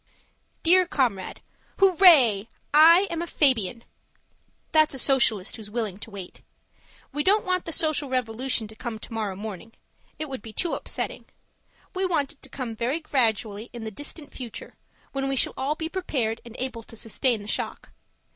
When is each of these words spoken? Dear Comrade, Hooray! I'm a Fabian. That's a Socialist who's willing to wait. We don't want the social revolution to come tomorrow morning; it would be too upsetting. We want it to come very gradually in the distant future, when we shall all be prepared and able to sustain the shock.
Dear 0.63 0.87
Comrade, 0.87 1.41
Hooray! 1.79 2.47
I'm 2.73 3.21
a 3.21 3.27
Fabian. 3.27 3.83
That's 4.71 4.95
a 4.95 4.97
Socialist 4.97 5.57
who's 5.57 5.69
willing 5.69 5.99
to 5.99 6.09
wait. 6.09 6.41
We 7.11 7.23
don't 7.23 7.45
want 7.45 7.65
the 7.65 7.71
social 7.71 8.09
revolution 8.09 8.67
to 8.69 8.75
come 8.75 8.97
tomorrow 8.97 9.35
morning; 9.35 9.73
it 10.17 10.27
would 10.27 10.41
be 10.41 10.53
too 10.53 10.73
upsetting. 10.73 11.25
We 11.93 12.03
want 12.07 12.31
it 12.31 12.41
to 12.41 12.49
come 12.49 12.75
very 12.75 12.99
gradually 12.99 13.69
in 13.73 13.83
the 13.83 13.91
distant 13.91 14.33
future, 14.33 14.73
when 15.11 15.27
we 15.29 15.35
shall 15.35 15.53
all 15.55 15.75
be 15.75 15.87
prepared 15.87 16.41
and 16.43 16.55
able 16.57 16.81
to 16.81 16.95
sustain 16.95 17.43
the 17.43 17.47
shock. 17.47 17.91